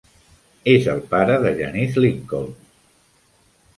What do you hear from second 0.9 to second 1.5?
el pare